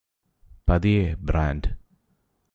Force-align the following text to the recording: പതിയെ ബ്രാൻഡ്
പതിയെ 0.69 1.15
ബ്രാൻഡ് 1.19 1.69